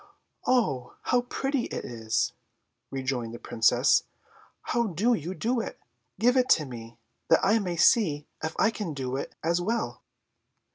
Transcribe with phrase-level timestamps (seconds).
[0.47, 2.33] "Oh, how pretty it is!"
[2.89, 4.01] rejoined the Princess.
[4.63, 5.79] "How do you do it?
[6.17, 10.01] Give it to me, that I may see if I can do it as well."